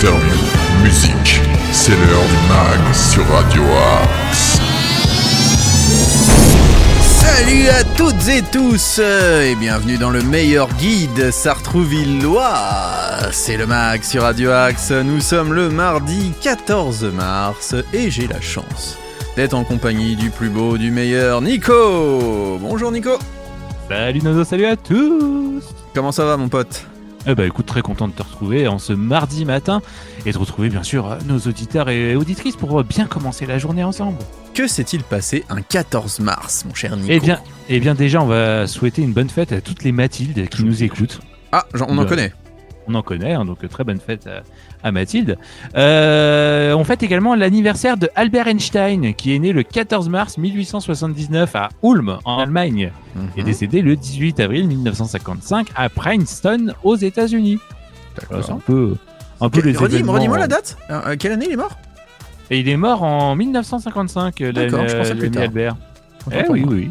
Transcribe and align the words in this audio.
interviews, 0.00 0.82
musique. 0.82 1.42
C'est 1.72 1.92
l'heure 1.92 2.24
du 2.24 2.48
mag 2.48 2.94
sur 2.94 3.26
Radio 3.28 3.62
Axe. 4.00 4.58
Salut 7.02 7.68
à 7.68 7.84
toutes 7.98 8.28
et 8.28 8.40
tous 8.50 8.98
euh, 8.98 9.42
et 9.42 9.54
bienvenue 9.56 9.98
dans 9.98 10.08
le 10.08 10.22
meilleur 10.22 10.72
guide 10.76 11.30
Sartrouvillois. 11.30 12.54
C'est 13.32 13.58
le 13.58 13.66
mag 13.66 14.02
sur 14.02 14.22
Radio 14.22 14.52
Axe. 14.52 14.90
Nous 14.90 15.20
sommes 15.20 15.52
le 15.52 15.68
mardi 15.68 16.32
14 16.40 17.04
mars 17.12 17.74
et 17.92 18.10
j'ai 18.10 18.26
la 18.26 18.40
chance 18.40 18.96
d'être 19.36 19.52
en 19.52 19.64
compagnie 19.64 20.16
du 20.16 20.30
plus 20.30 20.48
beau, 20.48 20.78
du 20.78 20.90
meilleur 20.90 21.42
Nico. 21.42 22.58
Bonjour 22.58 22.90
Nico. 22.90 23.18
Salut 23.86 24.22
Nono, 24.22 24.44
salut 24.44 24.64
à 24.64 24.76
tous 24.76 25.62
Comment 25.92 26.12
ça 26.12 26.24
va 26.24 26.38
mon 26.38 26.48
pote? 26.48 26.86
Eh 27.26 27.34
bah 27.34 27.44
écoute, 27.46 27.66
très 27.66 27.82
content 27.82 28.08
de 28.08 28.12
te 28.14 28.22
retrouver 28.22 28.66
en 28.66 28.78
ce 28.78 28.92
mardi 28.94 29.44
matin 29.44 29.82
et 30.24 30.32
de 30.32 30.38
retrouver 30.38 30.68
bien 30.70 30.82
sûr 30.82 31.18
nos 31.26 31.38
auditeurs 31.38 31.88
et 31.90 32.16
auditrices 32.16 32.56
pour 32.56 32.82
bien 32.82 33.06
commencer 33.06 33.44
la 33.46 33.58
journée 33.58 33.84
ensemble. 33.84 34.16
Que 34.54 34.66
s'est-il 34.66 35.02
passé 35.02 35.44
un 35.50 35.60
14 35.60 36.20
mars 36.20 36.64
mon 36.66 36.74
cher 36.74 36.96
Nico? 36.96 37.08
Eh 37.10 37.20
bien, 37.20 37.38
eh 37.68 37.78
bien 37.78 37.94
déjà 37.94 38.22
on 38.22 38.26
va 38.26 38.66
souhaiter 38.66 39.02
une 39.02 39.12
bonne 39.12 39.28
fête 39.28 39.52
à 39.52 39.60
toutes 39.60 39.84
les 39.84 39.92
Mathildes 39.92 40.48
qui 40.48 40.64
nous 40.64 40.82
écoutent. 40.82 41.20
Ah, 41.52 41.66
j'en- 41.74 41.86
on 41.88 41.98
en 41.98 42.02
Euh, 42.02 42.06
connaît. 42.06 42.32
On 42.90 42.94
en 42.96 43.02
connaît, 43.02 43.34
hein, 43.34 43.44
donc 43.44 43.66
très 43.68 43.84
bonne 43.84 44.00
fête 44.00 44.26
à, 44.26 44.42
à 44.86 44.90
Mathilde. 44.90 45.36
Euh, 45.76 46.74
on 46.74 46.82
fête 46.82 47.02
également 47.04 47.34
l'anniversaire 47.36 47.96
de 47.96 48.08
Albert 48.16 48.48
Einstein, 48.48 49.14
qui 49.14 49.34
est 49.34 49.38
né 49.38 49.52
le 49.52 49.62
14 49.62 50.08
mars 50.08 50.38
1879 50.38 51.54
à 51.54 51.68
Ulm, 51.84 52.18
en 52.24 52.38
Allemagne, 52.38 52.90
et 53.36 53.40
Mhm, 53.40 53.44
décédé 53.46 53.80
le 53.82 53.94
18 53.96 54.40
avril 54.40 54.66
1955 54.66 55.68
à 55.76 55.88
Princeton, 55.88 56.74
aux 56.82 56.96
États-Unis. 56.96 57.58
Voilà, 58.28 58.42
c'est 58.42 58.52
un 58.52 58.56
peu, 58.58 58.96
un 59.40 59.48
peu 59.48 59.60
les 59.60 59.72
redis-. 59.72 60.02
Redis-moi 60.02 60.38
la 60.38 60.48
date. 60.48 60.76
Euh, 60.90 61.00
euh, 61.06 61.16
quelle 61.18 61.32
année 61.32 61.46
il 61.46 61.52
est 61.52 61.56
mort? 61.56 61.76
Et 62.50 62.58
il 62.58 62.68
est 62.68 62.76
mort 62.76 63.04
en 63.04 63.36
1955, 63.36 64.40
euh, 64.40 64.52
D'accord, 64.52 64.88
je 64.88 64.96
pensais 64.96 65.14
plus 65.14 65.30
tard. 65.30 65.44
Albert. 65.44 65.76
Eh 66.32 66.42
oui, 66.50 66.64
oui. 66.68 66.90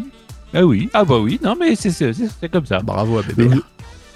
Ah 0.54 0.66
oui, 0.66 0.90
ah 0.94 1.04
bah 1.04 1.20
oui, 1.20 1.40
non 1.44 1.56
mais 1.60 1.76
c'est 1.76 1.92
c'est- 1.92 2.14
c'est- 2.14 2.30
c'est 2.40 2.50
comme 2.50 2.66
ça. 2.66 2.80
Bravo 2.80 3.20
à 3.20 3.22
bébé. 3.22 3.50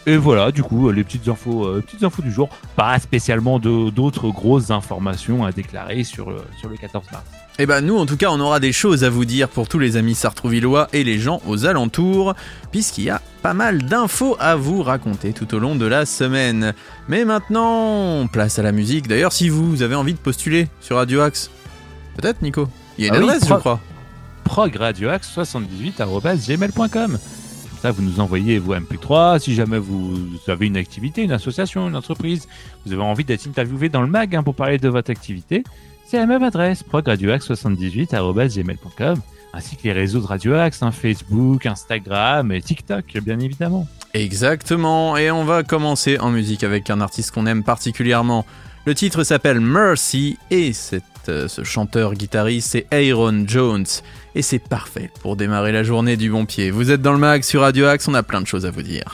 Euh, 0.07 0.13
Et 0.13 0.17
voilà, 0.17 0.51
du 0.51 0.61
coup, 0.63 0.89
euh, 0.89 0.93
les 0.93 1.03
petites 1.03 1.27
infos, 1.27 1.65
euh, 1.65 1.81
petites 1.85 2.03
infos 2.03 2.21
du 2.21 2.31
jour. 2.31 2.49
Pas 2.75 2.97
spécialement 2.99 3.59
d'autres 3.59 4.29
grosses 4.29 4.69
informations 4.71 5.43
à 5.45 5.51
déclarer 5.51 6.03
sur, 6.03 6.29
le- 6.29 6.43
sur 6.59 6.69
le 6.69 6.77
14 6.77 7.05
mars. 7.11 7.23
Eh 7.59 7.67
ben 7.67 7.81
nous 7.81 7.95
en 7.99 8.07
tout 8.07 8.17
cas 8.17 8.29
on 8.31 8.39
aura 8.39 8.59
des 8.59 8.71
choses 8.73 9.03
à 9.03 9.11
vous 9.11 9.25
dire 9.25 9.47
pour 9.47 9.67
tous 9.67 9.77
les 9.77 9.95
amis 9.95 10.15
sartrouvillois 10.15 10.87
et 10.91 11.03
les 11.03 11.19
gens 11.19 11.39
aux 11.47 11.67
alentours 11.67 12.33
puisqu'il 12.71 13.03
y 13.03 13.11
a 13.11 13.21
pas 13.43 13.53
mal 13.53 13.83
d'infos 13.83 14.35
à 14.39 14.55
vous 14.55 14.81
raconter 14.81 15.33
tout 15.33 15.53
au 15.53 15.59
long 15.59 15.75
de 15.75 15.85
la 15.85 16.07
semaine. 16.07 16.73
Mais 17.07 17.25
maintenant 17.25 18.25
place 18.25 18.57
à 18.57 18.63
la 18.63 18.71
musique. 18.71 19.07
D'ailleurs 19.07 19.33
si 19.33 19.49
vous 19.49 19.83
avez 19.83 19.93
envie 19.93 20.13
de 20.13 20.17
postuler 20.17 20.67
sur 20.81 20.95
Radio 20.95 21.21
Axe, 21.21 21.51
peut-être 22.17 22.41
Nico? 22.41 22.67
Il 22.97 23.05
y 23.05 23.07
a 23.07 23.11
une 23.15 23.21
Ah 23.21 23.33
adresse 23.33 23.47
je 23.47 23.53
crois. 23.53 23.79
progradioaxe78.gmail.com 24.45 26.89
Comme 26.91 27.19
vous 27.91 28.01
nous 28.01 28.19
envoyez 28.19 28.59
vos 28.59 28.75
MP3. 28.75 29.39
Si 29.39 29.55
jamais 29.55 29.77
vous 29.77 30.17
avez 30.47 30.67
une 30.67 30.75
activité, 30.77 31.23
une 31.23 31.31
association, 31.31 31.87
une 31.87 31.95
entreprise, 31.95 32.49
vous 32.85 32.91
avez 32.93 33.01
envie 33.01 33.23
d'être 33.23 33.47
interviewé 33.47 33.87
dans 33.89 34.01
le 34.01 34.07
mag 34.07 34.35
hein, 34.35 34.43
pour 34.43 34.55
parler 34.55 34.77
de 34.77 34.89
votre 34.89 35.11
activité, 35.11 35.63
c'est 36.05 36.17
la 36.17 36.25
même 36.25 36.43
adresse, 36.43 36.83
progradioaxe78.gmail.com 36.83 39.21
ainsi 39.55 39.75
que 39.75 39.83
les 39.83 39.93
réseaux 39.93 40.19
de 40.19 40.25
Radio 40.25 40.55
Axe, 40.55 40.81
hein, 40.81 40.91
Facebook, 40.91 41.67
Instagram 41.67 42.51
et 42.51 42.61
TikTok, 42.61 43.05
bien 43.23 43.39
évidemment. 43.39 43.87
Exactement 44.15 45.15
et 45.15 45.29
on 45.31 45.43
va 45.43 45.63
commencer 45.63 46.19
en 46.19 46.31
musique 46.31 46.63
avec 46.63 46.89
un 46.89 47.01
artiste 47.01 47.31
qu'on 47.31 47.45
aime 47.45 47.63
particulièrement. 47.63 48.45
Le 48.85 48.95
titre 48.95 49.23
s'appelle 49.23 49.59
Mercy 49.59 50.37
et 50.51 50.73
cette, 50.73 51.03
euh, 51.29 51.47
ce 51.47 51.63
chanteur 51.63 52.13
guitariste 52.13 52.69
c'est 52.71 52.87
Aaron 52.91 53.45
Jones 53.47 53.85
et 54.35 54.41
c'est 54.41 54.59
parfait 54.59 55.09
pour 55.21 55.35
démarrer 55.35 55.71
la 55.71 55.83
journée 55.83 56.17
du 56.17 56.29
bon 56.29 56.45
pied. 56.45 56.71
Vous 56.71 56.91
êtes 56.91 57.01
dans 57.01 57.13
le 57.13 57.19
mag 57.19 57.43
sur 57.43 57.61
Radio 57.61 57.85
Axe, 57.85 58.07
on 58.07 58.13
a 58.13 58.23
plein 58.23 58.41
de 58.41 58.47
choses 58.47 58.65
à 58.65 58.71
vous 58.71 58.81
dire. 58.81 59.13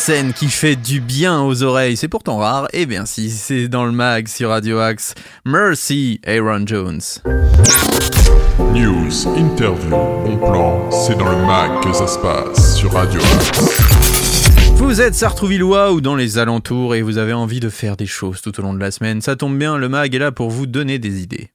scène 0.00 0.32
qui 0.32 0.48
fait 0.48 0.76
du 0.76 1.02
bien 1.02 1.42
aux 1.42 1.62
oreilles, 1.62 1.94
c'est 1.94 2.08
pourtant 2.08 2.38
rare. 2.38 2.68
Eh 2.72 2.86
bien 2.86 3.04
si, 3.04 3.28
c'est 3.28 3.68
dans 3.68 3.84
le 3.84 3.92
mag 3.92 4.28
sur 4.28 4.48
Radio 4.48 4.78
Axe. 4.78 5.14
Mercy, 5.44 6.22
Aaron 6.26 6.66
Jones. 6.66 7.02
News, 8.72 9.26
interview, 9.36 9.90
bon 9.90 10.38
plan, 10.38 10.90
c'est 10.90 11.18
dans 11.18 11.30
le 11.30 11.44
mag 11.44 11.82
que 11.82 11.92
ça 11.92 12.06
se 12.06 12.18
passe 12.18 12.76
sur 12.76 12.94
Radio 12.94 13.20
Axe. 13.20 14.72
Vous 14.76 15.02
êtes 15.02 15.14
Sartrouvillois 15.14 15.92
ou 15.92 16.00
dans 16.00 16.16
les 16.16 16.38
alentours 16.38 16.94
et 16.94 17.02
vous 17.02 17.18
avez 17.18 17.34
envie 17.34 17.60
de 17.60 17.68
faire 17.68 17.98
des 17.98 18.06
choses 18.06 18.40
tout 18.40 18.58
au 18.58 18.62
long 18.62 18.72
de 18.72 18.80
la 18.80 18.90
semaine, 18.90 19.20
ça 19.20 19.36
tombe 19.36 19.58
bien, 19.58 19.76
le 19.76 19.90
mag 19.90 20.14
est 20.14 20.18
là 20.18 20.32
pour 20.32 20.48
vous 20.48 20.66
donner 20.66 20.98
des 20.98 21.20
idées. 21.20 21.50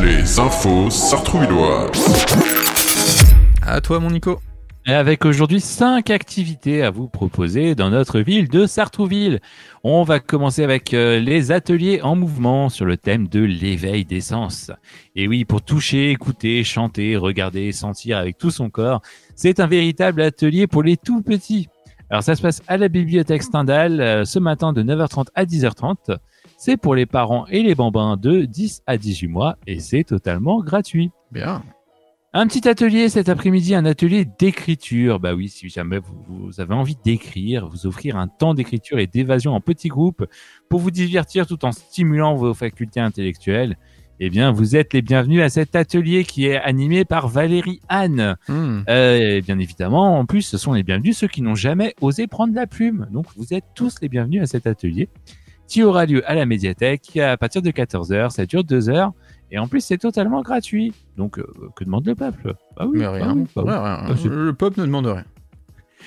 Les 0.00 0.40
infos 0.40 0.88
sartrouvilloises. 0.88 1.90
À 3.60 3.82
toi 3.82 4.00
mon 4.00 4.10
Nico. 4.10 4.40
Avec 4.84 5.24
aujourd'hui 5.24 5.60
cinq 5.60 6.10
activités 6.10 6.82
à 6.82 6.90
vous 6.90 7.06
proposer 7.06 7.76
dans 7.76 7.90
notre 7.90 8.18
ville 8.18 8.48
de 8.48 8.66
Sartrouville. 8.66 9.38
On 9.84 10.02
va 10.02 10.18
commencer 10.18 10.64
avec 10.64 10.92
euh, 10.92 11.20
les 11.20 11.52
ateliers 11.52 12.02
en 12.02 12.16
mouvement 12.16 12.68
sur 12.68 12.84
le 12.84 12.96
thème 12.96 13.28
de 13.28 13.38
l'éveil 13.38 14.04
des 14.04 14.20
sens. 14.20 14.72
Et 15.14 15.28
oui, 15.28 15.44
pour 15.44 15.62
toucher, 15.62 16.10
écouter, 16.10 16.64
chanter, 16.64 17.16
regarder, 17.16 17.70
sentir 17.70 18.18
avec 18.18 18.38
tout 18.38 18.50
son 18.50 18.70
corps, 18.70 19.02
c'est 19.36 19.60
un 19.60 19.68
véritable 19.68 20.20
atelier 20.20 20.66
pour 20.66 20.82
les 20.82 20.96
tout 20.96 21.22
petits. 21.22 21.68
Alors 22.10 22.24
ça 22.24 22.34
se 22.34 22.42
passe 22.42 22.60
à 22.66 22.76
la 22.76 22.88
bibliothèque 22.88 23.44
Stendhal 23.44 24.00
euh, 24.00 24.24
ce 24.24 24.40
matin 24.40 24.72
de 24.72 24.82
9h30 24.82 25.26
à 25.36 25.44
10h30. 25.44 26.18
C'est 26.56 26.76
pour 26.76 26.96
les 26.96 27.06
parents 27.06 27.46
et 27.46 27.62
les 27.62 27.76
bambins 27.76 28.16
de 28.16 28.46
10 28.46 28.82
à 28.88 28.96
18 28.96 29.28
mois 29.28 29.56
et 29.68 29.78
c'est 29.78 30.02
totalement 30.02 30.60
gratuit. 30.60 31.12
Bien. 31.30 31.62
Un 32.34 32.46
petit 32.46 32.66
atelier 32.66 33.10
cet 33.10 33.28
après-midi, 33.28 33.74
un 33.74 33.84
atelier 33.84 34.24
d'écriture. 34.24 35.20
Bah 35.20 35.34
oui, 35.34 35.50
si 35.50 35.68
jamais 35.68 35.98
vous, 35.98 36.16
vous 36.26 36.60
avez 36.62 36.72
envie 36.72 36.96
d'écrire, 37.04 37.68
vous 37.68 37.86
offrir 37.86 38.16
un 38.16 38.26
temps 38.26 38.54
d'écriture 38.54 38.98
et 38.98 39.06
d'évasion 39.06 39.52
en 39.52 39.60
petits 39.60 39.88
groupes 39.88 40.24
pour 40.70 40.80
vous 40.80 40.90
divertir 40.90 41.46
tout 41.46 41.62
en 41.66 41.72
stimulant 41.72 42.34
vos 42.34 42.54
facultés 42.54 43.00
intellectuelles, 43.00 43.76
eh 44.18 44.30
bien, 44.30 44.50
vous 44.50 44.76
êtes 44.76 44.94
les 44.94 45.02
bienvenus 45.02 45.42
à 45.42 45.50
cet 45.50 45.76
atelier 45.76 46.24
qui 46.24 46.46
est 46.46 46.56
animé 46.56 47.04
par 47.04 47.28
Valérie 47.28 47.80
Anne. 47.90 48.36
Hmm. 48.48 48.80
Euh, 48.88 49.36
et 49.36 49.42
bien 49.42 49.58
évidemment, 49.58 50.18
en 50.18 50.24
plus, 50.24 50.40
ce 50.40 50.56
sont 50.56 50.72
les 50.72 50.82
bienvenus 50.82 51.18
ceux 51.18 51.28
qui 51.28 51.42
n'ont 51.42 51.54
jamais 51.54 51.94
osé 52.00 52.28
prendre 52.28 52.54
la 52.54 52.66
plume. 52.66 53.08
Donc, 53.12 53.26
vous 53.36 53.52
êtes 53.52 53.66
tous 53.74 53.96
les 54.00 54.08
bienvenus 54.08 54.40
à 54.40 54.46
cet 54.46 54.66
atelier 54.66 55.10
qui 55.68 55.82
aura 55.82 56.06
lieu 56.06 56.22
à 56.30 56.34
la 56.34 56.46
médiathèque 56.46 57.16
à 57.16 57.36
partir 57.36 57.62
de 57.62 57.70
14h. 57.70 58.30
Ça 58.30 58.46
dure 58.46 58.64
deux 58.64 58.88
heures. 58.88 59.12
Et 59.52 59.58
en 59.58 59.68
plus, 59.68 59.82
c'est 59.82 59.98
totalement 59.98 60.40
gratuit. 60.42 60.92
Donc, 61.16 61.38
euh, 61.38 61.46
que 61.76 61.84
demande 61.84 62.06
le 62.06 62.14
peuple? 62.14 62.54
Bah 62.76 62.86
oui, 62.88 62.98
Mais 62.98 63.04
bah 63.04 63.10
rien. 63.12 63.34
oui, 63.36 63.44
bah 63.54 63.62
oui. 63.64 63.70
Ouais, 63.70 63.78
rien. 63.78 64.04
Bah, 64.08 64.14
c'est- 64.16 64.28
Le 64.28 64.52
peuple 64.54 64.80
ne 64.80 64.86
demande 64.86 65.06
rien. 65.06 65.24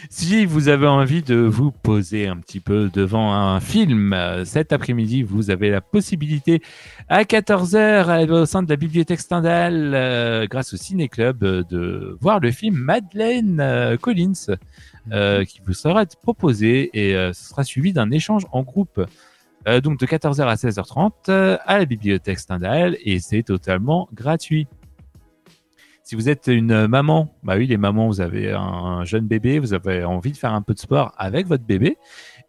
Si 0.10 0.46
vous 0.46 0.68
avez 0.68 0.88
envie 0.88 1.22
de 1.22 1.36
vous 1.36 1.72
poser 1.72 2.28
un 2.28 2.36
petit 2.38 2.60
peu 2.60 2.90
devant 2.94 3.34
un 3.34 3.62
film 3.62 4.12
euh, 4.12 4.44
cet 4.44 4.74
après-midi, 4.74 5.24
vous 5.24 5.52
avez 5.52 5.70
la 5.70 5.80
possibilité 5.80 6.62
à 7.08 7.24
14h 7.24 8.30
au 8.30 8.46
sein 8.46 8.62
de 8.62 8.70
la 8.70 8.76
bibliothèque 8.76 9.22
Stendhal, 9.22 9.94
euh, 9.94 10.48
grâce 10.50 10.74
au 10.74 10.78
Ciné 10.78 11.08
Club, 11.08 11.40
de 11.40 12.18
voir 12.20 12.42
le 12.42 12.52
film 12.52 12.76
Madeleine 12.76 13.98
Collins 14.02 14.58
euh, 15.14 15.46
qui 15.46 15.62
vous 15.66 15.74
sera 15.74 16.06
proposé 16.06 16.90
et 16.94 17.16
euh, 17.16 17.32
ce 17.32 17.50
sera 17.50 17.64
suivi 17.64 17.94
d'un 17.94 18.12
échange 18.12 18.46
en 18.52 18.64
groupe. 18.64 19.00
Euh, 19.68 19.82
donc 19.82 20.00
de 20.00 20.06
14h 20.06 20.44
à 20.44 20.56
16h30 20.56 21.12
euh, 21.30 21.58
à 21.66 21.80
la 21.80 21.86
bibliothèque 21.86 22.38
Stendhal 22.40 22.98
et 23.04 23.20
c'est 23.20 23.42
totalement 23.42 24.08
gratuit. 24.14 24.68
Si 26.04 26.14
vous 26.14 26.30
êtes 26.30 26.46
une 26.46 26.86
maman, 26.86 27.36
bah 27.42 27.56
oui, 27.58 27.66
les 27.66 27.78
mamans, 27.78 28.06
vous 28.06 28.22
avez 28.22 28.52
un 28.52 29.04
jeune 29.06 29.26
bébé, 29.26 29.58
vous 29.58 29.74
avez 29.74 30.04
envie 30.04 30.32
de 30.32 30.38
faire 30.38 30.54
un 30.54 30.62
peu 30.62 30.76
de 30.76 30.80
sport 30.80 31.14
avec 31.18 31.48
votre 31.48 31.64
bébé, 31.64 31.98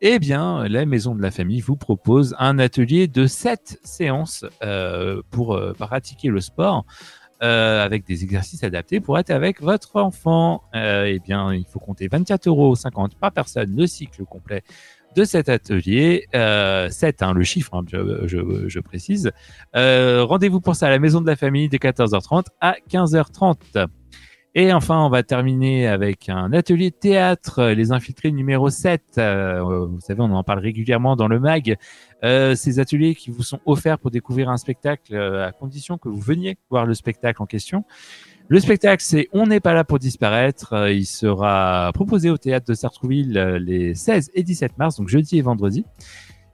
eh 0.02 0.18
bien, 0.18 0.68
la 0.68 0.84
maison 0.84 1.14
de 1.14 1.22
la 1.22 1.30
famille 1.30 1.62
vous 1.62 1.76
propose 1.76 2.36
un 2.38 2.58
atelier 2.58 3.08
de 3.08 3.26
7 3.26 3.80
séances 3.82 4.44
euh, 4.62 5.22
pour 5.30 5.58
pratiquer 5.78 6.28
le 6.28 6.40
sport. 6.42 6.84
avec 7.40 8.04
des 8.06 8.24
exercices 8.24 8.62
adaptés 8.62 9.00
pour 9.00 9.18
être 9.18 9.30
avec 9.30 9.62
votre 9.62 9.96
enfant. 10.02 10.62
Eh 10.74 11.18
bien, 11.20 11.54
il 11.54 11.64
faut 11.64 11.78
compter 11.78 12.08
24,50 12.08 12.48
euros 12.48 12.74
par 13.18 13.32
personne 13.32 13.74
le 13.74 13.86
cycle 13.86 14.22
complet 14.26 14.64
de 15.16 15.24
cet 15.24 15.48
atelier. 15.48 16.26
Euh, 16.34 16.88
7, 16.90 17.22
hein, 17.22 17.32
le 17.32 17.42
chiffre, 17.42 17.74
hein, 17.74 17.84
je, 17.90 18.68
je- 18.68 18.80
précise. 18.80 19.32
Euh, 19.74 20.22
Rendez-vous 20.24 20.60
pour 20.60 20.76
ça 20.76 20.86
à 20.86 20.90
la 20.90 20.98
maison 20.98 21.20
de 21.20 21.26
la 21.26 21.34
famille 21.36 21.68
de 21.68 21.78
14h30 21.78 22.44
à 22.60 22.76
15h30. 22.90 23.86
Et 24.54 24.72
enfin, 24.72 25.04
on 25.04 25.10
va 25.10 25.22
terminer 25.22 25.86
avec 25.86 26.28
un 26.30 26.52
atelier 26.52 26.90
théâtre, 26.90 27.64
Les 27.64 27.92
Infiltrés 27.92 28.32
numéro 28.32 28.70
7. 28.70 29.02
Euh, 29.18 29.60
vous 29.86 30.00
savez, 30.00 30.20
on 30.20 30.32
en 30.32 30.42
parle 30.44 30.60
régulièrement 30.60 31.14
dans 31.16 31.28
le 31.28 31.40
MAG. 31.40 31.76
Euh, 32.24 32.54
ces 32.54 32.78
ateliers 32.78 33.14
qui 33.14 33.30
vous 33.30 33.42
sont 33.42 33.60
offerts 33.66 33.98
pour 33.98 34.10
découvrir 34.10 34.48
un 34.48 34.56
spectacle 34.56 35.14
à 35.16 35.52
condition 35.52 35.98
que 35.98 36.08
vous 36.08 36.20
veniez 36.20 36.56
voir 36.70 36.86
le 36.86 36.94
spectacle 36.94 37.42
en 37.42 37.46
question. 37.46 37.84
Le 38.48 38.60
spectacle, 38.60 39.02
c'est 39.02 39.28
On 39.32 39.46
n'est 39.46 39.60
pas 39.60 39.74
là 39.74 39.82
pour 39.82 39.98
disparaître. 39.98 40.72
Euh, 40.72 40.92
il 40.92 41.04
sera 41.04 41.90
proposé 41.92 42.30
au 42.30 42.38
théâtre 42.38 42.66
de 42.66 42.74
Sartrouville 42.74 43.36
euh, 43.36 43.58
les 43.58 43.94
16 43.94 44.30
et 44.34 44.44
17 44.44 44.78
mars, 44.78 44.96
donc 44.96 45.08
jeudi 45.08 45.38
et 45.38 45.42
vendredi. 45.42 45.84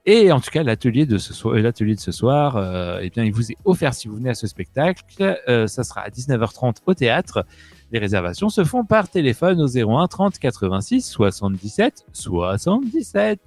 Et 0.05 0.31
en 0.33 0.41
tout 0.41 0.51
cas, 0.51 0.63
l'atelier 0.63 1.05
de 1.05 1.17
ce 1.17 1.33
soir, 1.33 1.55
l'atelier 1.55 1.95
de 1.95 1.99
ce 1.99 2.11
soir, 2.11 2.57
euh, 2.57 2.99
eh 3.01 3.09
bien, 3.09 3.23
il 3.23 3.31
vous 3.31 3.51
est 3.51 3.57
offert 3.63 3.93
si 3.93 4.09
vous 4.09 4.17
venez 4.17 4.29
à 4.29 4.33
ce 4.33 4.47
spectacle. 4.47 5.01
Euh, 5.47 5.67
ça 5.67 5.83
sera 5.83 6.01
à 6.01 6.09
19h30 6.09 6.77
au 6.85 6.93
théâtre. 6.93 7.45
Les 7.93 7.99
réservations 7.99 8.49
se 8.49 8.63
font 8.63 8.83
par 8.83 9.07
téléphone 9.07 9.61
au 9.61 9.67
01 9.67 10.07
30 10.07 10.39
86 10.39 11.03
77 11.03 12.05
77. 12.11 13.39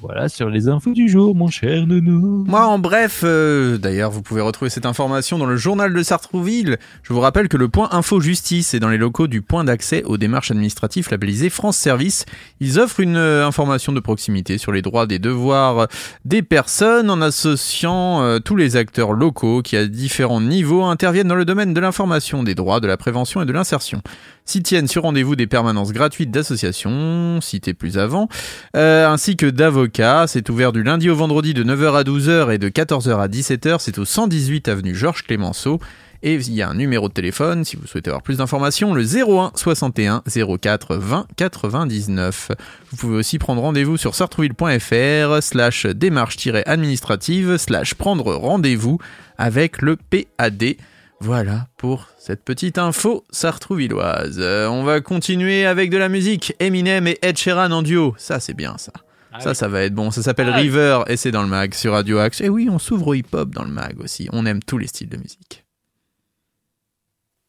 Voilà 0.00 0.28
sur 0.28 0.48
les 0.48 0.68
infos 0.68 0.92
du 0.92 1.08
jour, 1.08 1.34
mon 1.34 1.48
cher 1.48 1.84
nounou. 1.84 2.44
Moi, 2.46 2.64
en 2.64 2.78
bref, 2.78 3.22
euh, 3.24 3.76
d'ailleurs, 3.76 4.12
vous 4.12 4.22
pouvez 4.22 4.42
retrouver 4.42 4.70
cette 4.70 4.86
information 4.86 5.38
dans 5.38 5.46
le 5.46 5.56
journal 5.56 5.92
de 5.92 6.02
Sartrouville. 6.04 6.78
Je 7.02 7.12
vous 7.12 7.18
rappelle 7.18 7.48
que 7.48 7.56
le 7.56 7.68
point 7.68 7.88
Info 7.90 8.20
Justice 8.20 8.74
est 8.74 8.78
dans 8.78 8.90
les 8.90 8.96
locaux 8.96 9.26
du 9.26 9.42
point 9.42 9.64
d'accès 9.64 10.04
aux 10.04 10.18
démarches 10.18 10.52
administratives 10.52 11.08
labellisé 11.10 11.50
France 11.50 11.76
Service. 11.76 12.26
Ils 12.60 12.78
offrent 12.78 13.00
une 13.00 13.16
euh, 13.16 13.44
information 13.44 13.92
de 13.92 13.98
proximité 13.98 14.56
sur 14.56 14.70
les 14.70 14.82
droits 14.82 15.08
des 15.08 15.18
devoirs 15.18 15.88
des 16.24 16.42
personnes 16.42 17.10
en 17.10 17.20
associant 17.20 18.22
euh, 18.22 18.38
tous 18.38 18.54
les 18.54 18.76
acteurs 18.76 19.14
locaux 19.14 19.62
qui, 19.62 19.76
à 19.76 19.86
différents 19.86 20.40
niveaux, 20.40 20.84
interviennent 20.84 21.26
dans 21.26 21.34
le 21.34 21.44
domaine 21.44 21.74
de 21.74 21.80
l'information, 21.80 22.44
des 22.44 22.54
droits, 22.54 22.78
de 22.78 22.86
la 22.86 22.96
prévention 22.96 23.42
et 23.42 23.46
de 23.46 23.52
l'insertion. 23.64 24.02
S'y 24.44 24.62
tiennent 24.62 24.88
sur 24.88 25.04
rendez-vous 25.04 25.36
des 25.36 25.46
permanences 25.46 25.92
gratuites 25.92 26.30
d'associations, 26.30 27.40
citées 27.40 27.72
plus 27.72 27.96
avant, 27.96 28.28
euh, 28.76 29.08
ainsi 29.08 29.36
que 29.36 29.46
d'avocats. 29.46 30.26
C'est 30.26 30.50
ouvert 30.50 30.70
du 30.70 30.82
lundi 30.82 31.08
au 31.08 31.16
vendredi 31.16 31.54
de 31.54 31.64
9h 31.64 31.96
à 31.96 32.02
12h 32.02 32.52
et 32.52 32.58
de 32.58 32.68
14h 32.68 33.18
à 33.18 33.26
17h. 33.26 33.76
C'est 33.80 33.96
au 33.96 34.04
118 34.04 34.68
avenue 34.68 34.94
Georges 34.94 35.22
Clémenceau. 35.22 35.80
Et 36.22 36.34
il 36.34 36.54
y 36.54 36.60
a 36.60 36.68
un 36.68 36.74
numéro 36.74 37.08
de 37.08 37.14
téléphone 37.14 37.64
si 37.64 37.76
vous 37.76 37.86
souhaitez 37.86 38.10
avoir 38.10 38.22
plus 38.22 38.38
d'informations, 38.38 38.92
le 38.92 39.02
01 39.02 39.52
61 39.54 40.22
04 40.60 40.96
20 40.96 41.26
99. 41.36 42.50
Vous 42.90 42.96
pouvez 42.98 43.16
aussi 43.16 43.38
prendre 43.38 43.62
rendez-vous 43.62 43.96
sur 43.96 44.14
sartrouville.fr 44.14 45.42
slash 45.42 45.86
démarche-administrative 45.86 47.56
slash 47.56 47.94
prendre 47.94 48.34
rendez-vous 48.34 48.98
avec 49.38 49.80
le 49.80 49.96
PAD. 49.96 50.76
Voilà 51.24 51.68
pour 51.78 52.08
cette 52.18 52.44
petite 52.44 52.76
info 52.76 53.24
sartrouvilloise. 53.30 54.36
Euh, 54.38 54.68
on 54.68 54.84
va 54.84 55.00
continuer 55.00 55.64
avec 55.64 55.88
de 55.88 55.96
la 55.96 56.10
musique. 56.10 56.54
Eminem 56.60 57.06
et 57.06 57.18
Ed 57.22 57.38
Sheeran 57.38 57.70
en 57.70 57.80
duo. 57.80 58.14
Ça, 58.18 58.40
c'est 58.40 58.52
bien 58.52 58.76
ça. 58.76 58.92
ça, 59.38 59.54
ça 59.54 59.68
va 59.68 59.84
être 59.84 59.94
bon. 59.94 60.10
Ça 60.10 60.22
s'appelle 60.22 60.50
Ah 60.52 60.56
oui. 60.56 60.64
River 60.64 61.00
et 61.06 61.16
c'est 61.16 61.30
dans 61.30 61.42
le 61.42 61.48
mag 61.48 61.72
sur 61.72 61.94
Radio 61.94 62.18
Axe. 62.18 62.42
Et 62.42 62.50
oui, 62.50 62.68
on 62.70 62.78
s'ouvre 62.78 63.08
au 63.08 63.14
hip-hop 63.14 63.48
dans 63.54 63.64
le 63.64 63.70
mag 63.70 63.98
aussi. 64.00 64.28
On 64.34 64.44
aime 64.44 64.62
tous 64.62 64.76
les 64.76 64.86
styles 64.86 65.08
de 65.08 65.16
musique. 65.16 65.64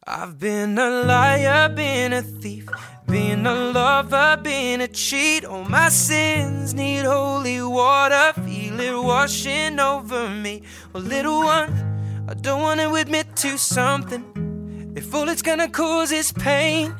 I've 0.07 0.37
been 0.39 0.77
a 0.77 1.03
liar, 1.03 1.67
been 1.69 2.13
a 2.13 2.21
thief, 2.21 2.67
been 3.07 3.45
a 3.45 3.73
lover, 3.73 4.37
been 4.41 4.79
a 4.81 4.87
cheat. 4.87 5.43
All 5.43 5.65
my 5.67 5.89
sins 5.89 6.73
need 6.75 7.05
holy 7.05 7.59
water, 7.61 8.31
feel 8.45 8.79
it 8.79 9.03
washing 9.03 9.79
over 9.79 10.29
me. 10.29 10.61
Well, 10.93 11.03
little 11.03 11.39
one, 11.39 11.94
I 12.27 12.33
don't 12.33 12.61
want 12.61 12.79
to 12.79 12.95
admit 12.95 13.35
to 13.37 13.55
something. 13.55 14.93
If 14.95 15.13
all 15.13 15.29
it's 15.29 15.43
gonna 15.43 15.69
cause 15.69 16.11
is 16.11 16.31
pain, 16.31 16.95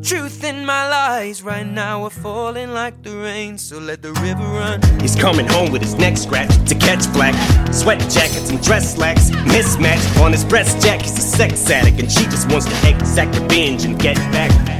truth 0.00 0.44
in 0.44 0.64
my 0.64 0.88
lies 0.88 1.42
right 1.42 1.66
now 1.66 2.04
are 2.04 2.10
falling 2.10 2.72
like 2.72 3.02
the 3.02 3.16
rain. 3.16 3.58
So 3.58 3.78
let 3.78 4.00
the 4.00 4.12
river 4.12 4.44
run. 4.44 4.80
He's 5.00 5.16
coming 5.16 5.46
home 5.48 5.72
with 5.72 5.82
his 5.82 5.96
neck 5.96 6.16
scratched 6.16 6.68
to 6.68 6.76
catch 6.76 7.12
black. 7.12 7.34
Sweat 7.72 7.98
jackets 8.10 8.50
and 8.50 8.62
dress 8.62 8.94
slacks 8.94 9.30
mismatched 9.46 10.18
on 10.20 10.30
his 10.30 10.44
breast 10.44 10.80
jack. 10.80 11.02
He's 11.02 11.18
a 11.18 11.22
sex 11.22 11.68
addict 11.68 11.98
and 11.98 12.10
she 12.10 12.24
just 12.26 12.48
wants 12.48 12.66
to 12.66 12.88
exact 12.88 13.40
revenge 13.40 13.84
and 13.84 13.98
get 13.98 14.16
back. 14.30 14.79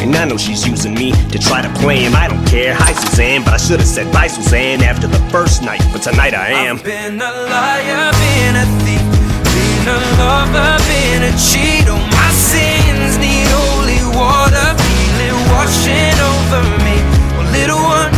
And 0.00 0.16
I 0.16 0.24
know 0.24 0.38
she's 0.38 0.66
using 0.66 0.94
me 0.94 1.12
to 1.28 1.38
try 1.38 1.60
to 1.60 1.68
play 1.80 2.00
him. 2.00 2.16
I 2.16 2.26
don't 2.26 2.44
care. 2.48 2.72
Hi, 2.72 2.92
Suzanne, 2.96 3.44
but 3.44 3.52
I 3.52 3.56
should 3.58 3.80
have 3.80 3.88
said 3.88 4.10
bye, 4.12 4.28
Suzanne, 4.28 4.80
after 4.82 5.06
the 5.06 5.20
first 5.28 5.62
night. 5.62 5.84
But 5.92 6.00
tonight 6.00 6.32
I 6.32 6.48
am. 6.64 6.76
I've 6.80 6.84
been 6.84 7.20
a 7.20 7.32
liar, 7.52 8.08
been 8.16 8.56
a 8.56 8.66
thief, 8.80 9.04
been 9.52 9.86
a 9.92 10.00
lover, 10.16 10.72
been 10.88 11.28
a 11.28 11.32
cheat. 11.36 11.84
Oh, 11.84 12.00
my 12.00 12.30
sins 12.32 13.20
need 13.20 13.44
holy 13.52 14.00
water, 14.16 14.72
feel 15.20 15.36
washing 15.52 16.16
over 16.32 16.64
me. 16.80 16.96
Oh, 17.36 17.44
little 17.52 17.84
one, 17.84 18.08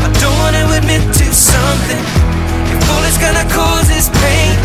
I 0.00 0.08
don't 0.16 0.36
wanna 0.40 0.64
admit 0.72 1.04
to 1.20 1.26
something. 1.36 2.04
If 2.72 2.80
all 2.88 3.04
it's 3.04 3.20
gonna 3.20 3.44
cause 3.52 3.92
is 3.92 4.08
pain, 4.24 4.56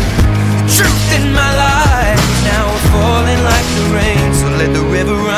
the 0.56 0.72
truth 0.72 1.06
in 1.20 1.36
my 1.36 1.52
life 1.52 2.24
now 2.48 2.64
falling 2.96 3.40
like 3.44 3.68
the 3.76 3.84
rain. 3.92 4.21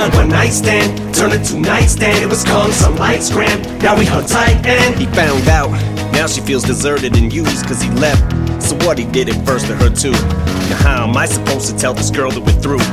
Run. 0.05 0.17
One 0.17 0.29
night 0.29 0.51
stand 0.51 1.15
turned 1.15 1.33
into 1.33 1.59
nightstand. 1.59 2.23
It 2.23 2.29
was 2.29 2.45
calm, 2.45 2.71
some 2.73 2.97
lights 2.97 3.29
scram. 3.29 3.63
Now 3.79 3.99
we 3.99 4.05
hung 4.05 4.27
tight 4.27 4.65
and 4.67 4.99
he 4.99 5.07
found 5.07 5.49
out. 5.49 5.71
Now 6.13 6.27
she 6.27 6.41
feels 6.41 6.63
deserted 6.63 7.17
and 7.17 7.33
used 7.33 7.67
cause 7.67 7.81
he 7.81 7.91
left. 7.91 8.23
So 8.63 8.77
what 8.87 8.99
he 8.99 9.05
did 9.07 9.29
it 9.29 9.35
first 9.47 9.67
to 9.67 9.75
her 9.77 9.91
too. 9.91 10.13
Now 10.13 10.77
how 10.77 11.09
am 11.09 11.17
I 11.17 11.27
supposed 11.27 11.71
to 11.71 11.77
tell 11.77 11.95
this 11.95 12.11
girl 12.11 12.31
that 12.31 12.41
we're 12.41 12.61
through? 12.61 12.85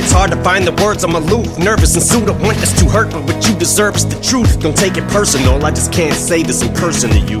It's 0.00 0.12
hard 0.12 0.30
to 0.30 0.42
find 0.42 0.66
the 0.66 0.72
words, 0.82 1.04
I'm 1.04 1.14
aloof, 1.14 1.58
nervous 1.58 1.94
and 1.94 2.02
sued. 2.02 2.28
I 2.28 2.32
want 2.42 2.58
this 2.58 2.78
to 2.80 2.88
hurt, 2.88 3.12
but 3.12 3.24
what 3.24 3.46
you 3.48 3.54
deserve 3.58 3.96
is 3.96 4.06
the 4.06 4.20
truth. 4.20 4.60
Don't 4.60 4.76
take 4.76 4.96
it 4.96 5.08
personal, 5.08 5.64
I 5.64 5.70
just 5.70 5.92
can't 5.92 6.14
say 6.14 6.42
this 6.42 6.62
in 6.62 6.72
person 6.74 7.10
to 7.10 7.20
you. 7.20 7.40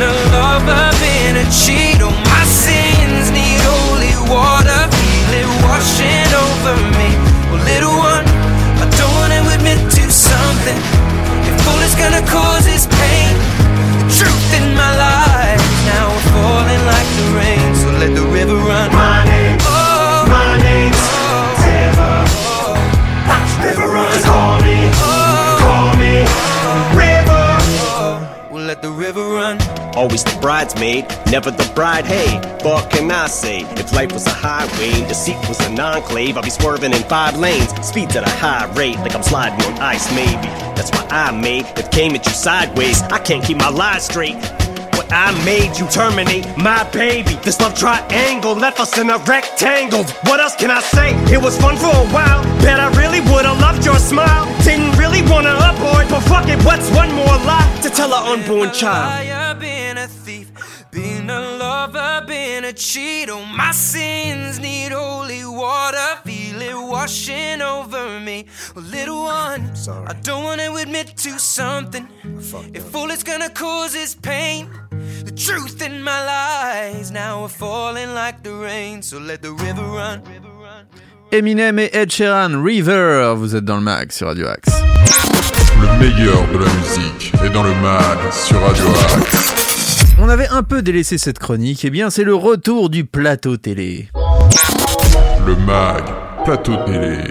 been 0.00 0.08
a 0.08 0.32
lover, 0.32 0.90
been 0.98 1.36
a 1.36 1.44
cheat. 1.50 2.00
Oh, 2.00 2.10
my 2.32 2.44
sins 2.44 3.30
need 3.30 3.60
holy 3.60 4.16
water, 4.32 4.80
feel 5.28 5.32
it 5.40 5.48
washing 5.64 6.30
over 6.44 6.76
me. 6.96 7.08
Well, 7.50 7.62
little 7.68 7.96
one, 7.98 8.29
Always 30.00 30.24
the 30.24 30.34
bridesmaid, 30.40 31.04
never 31.30 31.50
the 31.50 31.70
bride. 31.74 32.06
Hey, 32.06 32.40
what 32.64 32.90
can 32.90 33.10
I 33.10 33.26
say? 33.26 33.66
If 33.76 33.92
life 33.92 34.12
was 34.12 34.26
a 34.26 34.30
highway, 34.30 35.06
deceit 35.06 35.36
was 35.46 35.60
an 35.66 35.78
enclave, 35.78 36.38
I'd 36.38 36.44
be 36.44 36.48
swerving 36.48 36.94
in 36.94 37.02
five 37.02 37.36
lanes, 37.36 37.68
speeds 37.86 38.16
at 38.16 38.26
a 38.26 38.30
high 38.30 38.64
rate, 38.72 38.96
like 39.00 39.14
I'm 39.14 39.22
sliding 39.22 39.60
on 39.66 39.78
ice. 39.78 40.10
Maybe 40.14 40.48
that's 40.72 40.90
why 40.92 41.06
I 41.10 41.38
made 41.38 41.66
it 41.76 41.90
came 41.90 42.14
at 42.14 42.24
you 42.24 42.32
sideways. 42.32 43.02
I 43.12 43.18
can't 43.18 43.44
keep 43.44 43.58
my 43.58 43.68
lies 43.68 44.06
straight. 44.06 44.36
What 44.96 45.12
I 45.12 45.36
made 45.44 45.76
you 45.78 45.86
terminate 45.88 46.46
my 46.56 46.88
baby. 46.92 47.34
This 47.44 47.60
love 47.60 47.74
triangle 47.74 48.54
left 48.54 48.80
us 48.80 48.96
in 48.96 49.10
a 49.10 49.18
rectangle. 49.18 50.04
What 50.24 50.40
else 50.40 50.56
can 50.56 50.70
I 50.70 50.80
say? 50.80 51.12
It 51.30 51.42
was 51.42 51.58
fun 51.58 51.76
for 51.76 51.92
a 51.92 52.08
while. 52.08 52.42
Bet 52.64 52.80
I 52.80 52.88
really 52.96 53.20
would've 53.20 53.60
loved 53.60 53.84
your 53.84 53.98
smile. 53.98 54.48
Didn't 54.64 54.96
really 54.96 55.20
wanna 55.28 55.52
abort, 55.52 56.08
but 56.08 56.20
fuck 56.20 56.48
it, 56.48 56.58
what's 56.64 56.88
one 56.92 57.12
more 57.12 57.36
lie 57.44 57.68
to 57.82 57.90
tell 57.90 58.14
an 58.14 58.40
unborn 58.40 58.72
child? 58.72 59.39
Cheat. 62.80 63.28
Oh, 63.30 63.44
my 63.44 63.72
sins 63.72 64.58
need 64.58 64.92
holy 64.92 65.44
water, 65.44 66.16
feel 66.24 66.60
it 66.62 66.74
washing 66.74 67.60
over 67.60 68.18
me. 68.20 68.46
Well, 68.74 68.84
little 68.84 69.22
one, 69.24 69.76
Sorry. 69.76 70.06
I 70.06 70.14
don't 70.22 70.44
wanna 70.44 70.74
admit 70.74 71.16
to 71.18 71.38
something. 71.38 72.08
If 72.74 72.94
all 72.94 73.10
it's 73.10 73.22
gonna 73.22 73.50
cause 73.50 73.94
is 73.94 74.14
pain, 74.14 74.68
the 75.24 75.32
truth 75.32 75.82
in 75.82 76.02
my 76.02 76.24
lies 76.24 77.10
now 77.10 77.42
we're 77.42 77.48
falling 77.48 78.14
like 78.14 78.42
the 78.42 78.54
rain. 78.54 79.02
So 79.02 79.18
let 79.18 79.42
the 79.42 79.52
river 79.52 79.82
run. 79.84 80.22
Eminem 81.32 81.78
et 81.78 81.94
Ed 81.94 82.10
Sheeran, 82.10 82.64
River, 82.64 83.34
vous 83.36 83.54
êtes 83.54 83.64
dans 83.64 83.76
le 83.76 83.82
mag 83.82 84.10
sur 84.10 84.26
Radio 84.26 84.48
Axe. 84.48 84.72
Le 85.80 85.98
meilleur 85.98 86.42
de 86.48 86.58
la 86.58 86.72
musique 86.74 87.32
est 87.44 87.50
dans 87.50 87.62
le 87.62 87.74
mag 87.76 88.18
sur 88.32 88.60
Radio 88.60 88.86
Axe. 89.14 89.69
On 90.22 90.28
avait 90.28 90.48
un 90.48 90.62
peu 90.62 90.82
délaissé 90.82 91.16
cette 91.16 91.38
chronique, 91.38 91.82
et 91.86 91.90
bien 91.90 92.10
c'est 92.10 92.24
le 92.24 92.34
retour 92.34 92.90
du 92.90 93.06
plateau 93.06 93.56
télé. 93.56 94.08
Le 95.46 95.56
mag, 95.64 96.04
plateau 96.44 96.76
télé. 96.84 97.24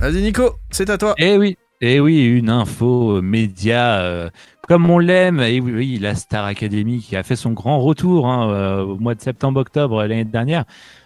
Vas-y 0.00 0.20
Nico, 0.20 0.54
c'est 0.70 0.90
à 0.90 0.98
toi. 0.98 1.14
Eh 1.18 1.38
oui, 1.38 1.56
eh 1.80 2.00
oui, 2.00 2.24
une 2.24 2.50
info 2.50 3.18
euh, 3.18 3.22
média 3.22 4.00
euh, 4.00 4.30
comme 4.66 4.90
on 4.90 4.98
l'aime. 4.98 5.38
Et 5.38 5.60
oui, 5.60 5.72
oui, 5.72 5.98
la 6.00 6.16
Star 6.16 6.44
Academy 6.44 6.98
qui 6.98 7.14
a 7.14 7.22
fait 7.22 7.36
son 7.36 7.52
grand 7.52 7.80
retour 7.80 8.26
hein, 8.26 8.50
euh, 8.50 8.82
au 8.82 8.98
mois 8.98 9.14
de 9.14 9.20
septembre-octobre 9.20 10.02
l'année 10.02 10.24
dernière. 10.24 10.64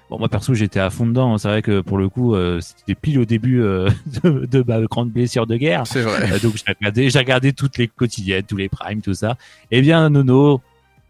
Bon, 0.08 0.18
moi 0.20 0.28
perso, 0.28 0.54
j'étais 0.54 0.78
à 0.78 0.88
fond 0.90 1.06
dedans. 1.06 1.36
C'est 1.36 1.48
vrai 1.48 1.62
que 1.62 1.80
pour 1.80 1.98
le 1.98 2.08
coup, 2.08 2.34
euh, 2.36 2.60
c'était 2.60 2.94
pile 2.94 3.18
au 3.18 3.24
début 3.24 3.60
euh, 3.60 3.90
de, 4.22 4.46
de 4.46 4.62
ma 4.62 4.80
grande 4.82 5.10
blessure 5.10 5.46
de 5.46 5.56
guerre. 5.56 5.84
C'est 5.86 6.02
vrai. 6.02 6.30
Euh, 6.32 6.38
donc 6.38 6.54
j'ai 6.56 6.72
regardé, 6.72 7.10
j'ai 7.10 7.18
regardé 7.18 7.52
toutes 7.52 7.76
les 7.78 7.88
quotidiennes, 7.88 8.44
tous 8.44 8.56
les 8.56 8.68
primes, 8.68 9.02
tout 9.02 9.14
ça. 9.14 9.36
Eh 9.72 9.80
bien, 9.80 10.08
Nono, 10.10 10.60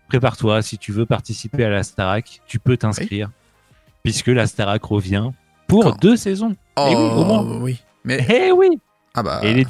prépare-toi. 0.09 0.63
Si 0.63 0.79
tu 0.79 0.93
veux 0.93 1.05
participer 1.05 1.65
à 1.65 1.69
la 1.71 1.83
Starac, 1.83 2.41
tu 2.47 2.59
peux 2.59 2.77
t'inscrire, 2.79 3.31
puisque 4.03 4.29
la 4.29 4.47
Starac 4.47 4.83
revient 4.85 5.31
pour 5.67 5.83
Quand 5.85 6.01
deux 6.01 6.17
saisons. 6.17 6.57
Oh, 6.77 6.87
Eh 6.91 6.95
oui, 6.95 7.11
au 7.17 7.25
moins. 7.25 7.61
oui. 7.61 7.83
Mais, 8.05 8.25
Eh 8.33 8.53
oui. 8.53 8.79
ah 9.15 9.23
bah, 9.23 9.41
Et, 9.45 9.67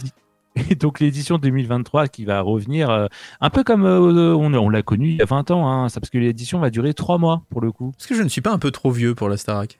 et 0.71 0.75
donc 0.75 1.01
l'édition 1.01 1.39
2023 1.39 2.09
qui 2.09 2.25
va 2.25 2.41
revenir, 2.41 2.91
euh, 2.91 3.07
un 3.41 3.51
peu 3.51 3.63
comme 3.65 3.85
euh, 3.85 4.35
on, 4.35 4.53
on 4.55 4.69
l'a 4.69 4.83
connu 4.83 5.11
il 5.11 5.17
y 5.17 5.23
a 5.23 5.27
20 5.27 5.51
ans, 5.51 5.69
hein, 5.71 5.89
ça, 5.89 6.01
parce 6.01 6.11
que 6.11 6.19
l'édition 6.19 6.59
va 6.59 6.71
durer 6.71 6.95
trois 6.95 7.19
mois 7.19 7.43
pour 7.51 7.61
le 7.61 7.73
coup. 7.73 7.93
est-ce 7.99 8.09
que 8.09 8.15
je 8.15 8.23
ne 8.23 8.29
suis 8.29 8.41
pas 8.41 8.53
un 8.53 8.59
peu 8.59 8.71
trop 8.71 8.91
vieux 8.91 9.15
pour 9.15 9.29
la 9.29 9.37
Starac 9.37 9.79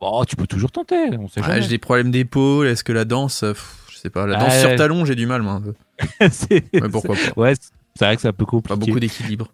Bon, 0.00 0.24
tu 0.24 0.36
peux 0.36 0.46
toujours 0.46 0.70
tenter, 0.72 1.16
on 1.18 1.28
sait 1.28 1.40
Ouais, 1.40 1.46
jamais. 1.46 1.62
J'ai 1.62 1.68
des 1.68 1.78
problèmes 1.78 2.10
d'épaule, 2.10 2.66
est-ce 2.66 2.84
que 2.84 2.92
la 2.92 3.04
danse, 3.04 3.42
euh, 3.42 3.52
pff, 3.52 3.86
je 3.90 3.96
sais 3.98 4.10
pas, 4.10 4.26
la 4.26 4.36
danse 4.36 4.52
Ah, 4.54 4.60
sur 4.60 4.68
ouais. 4.70 4.76
talon, 4.76 5.04
j'ai 5.04 5.14
du 5.14 5.26
mal 5.26 5.42
moi 5.42 5.52
un 5.54 5.60
peu. 5.60 5.74
C'est- 6.30 6.64
Mais 6.74 6.88
pourquoi 6.88 7.14
pas 7.14 7.40
Ouais, 7.40 7.54
c'est 7.96 8.04
vrai 8.04 8.16
que 8.16 8.22
c'est 8.22 8.28
un 8.28 8.32
peu 8.32 8.44
compliqué. 8.44 8.78
Pas 8.78 8.84
beaucoup 8.86 9.00
d'équilibre. 9.00 9.48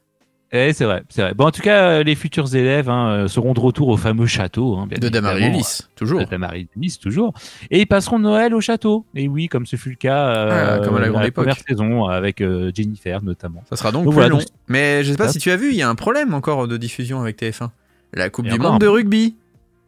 Eh, 0.52 0.73
c'est 0.73 0.85
vrai, 0.85 1.04
c'est 1.09 1.23
vrai. 1.23 1.33
Bon, 1.35 1.45
en 1.47 1.50
tout 1.52 1.62
cas, 1.62 1.90
euh, 1.90 2.02
les 2.02 2.16
futurs 2.16 2.52
élèves 2.57 2.90
hein, 2.90 3.11
euh, 3.11 3.28
seront 3.28 3.52
de 3.52 3.61
retour 3.61 3.87
au 3.88 3.97
fameux 3.97 4.26
château. 4.26 4.76
Hein, 4.78 4.88
bien 4.88 4.99
De. 4.99 5.07
Ellis, 5.45 5.83
toujours. 5.95 6.19
De 6.21 6.25
Damary 6.25 6.66
Ellis, 6.76 6.99
toujours. 7.00 7.33
Et 7.71 7.80
ils 7.80 7.87
passeront 7.87 8.19
Noël 8.19 8.52
au 8.52 8.61
château. 8.61 9.04
Et 9.14 9.28
oui, 9.28 9.47
comme 9.47 9.64
ce 9.64 9.76
fut 9.76 9.90
le 9.90 9.95
cas 9.95 10.26
euh, 10.26 10.78
Ah, 10.80 10.85
comme 10.85 10.97
à 10.97 11.00
la 11.00 11.09
grande 11.09 11.23
époque. 11.25 11.45
première 11.45 11.57
saison, 11.69 12.07
avec 12.07 12.40
euh, 12.40 12.73
Jennifer 12.75 13.23
notamment. 13.23 13.62
Ça 13.71 13.76
sera 13.76 13.92
donc 13.92 14.02
Donc 14.04 14.12
plus 14.12 14.16
voilà, 14.16 14.28
long. 14.30 14.38
donc- 14.38 14.47
Mais 14.66 15.04
je 15.04 15.12
sais 15.12 15.16
pas 15.16 15.26
Ah. 15.26 15.33
si 15.33 15.38
tu 15.38 15.52
as 15.52 15.57
vu, 15.57 15.71
il 15.71 15.76
y 15.76 15.83
a 15.83 15.88
un 15.88 15.95
problème 15.95 16.35
encore 16.35 16.66
de 16.66 16.76
diffusion 16.76 17.21
avec 17.21 17.37
TF1. 17.37 17.71
La 18.12 18.28
Coupe 18.28 18.47
Et 18.47 18.50
du 18.50 18.59
Monde 18.59 18.75
un 18.75 18.78
de 18.78 18.88
rugby. 18.88 19.37